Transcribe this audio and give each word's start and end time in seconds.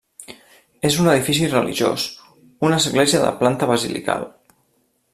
És 0.89 0.95
un 1.03 1.09
edifici 1.11 1.49
religiós, 1.51 2.07
una 2.71 2.81
església 2.83 3.23
de 3.27 3.31
planta 3.43 3.71
basilical. 3.75 4.29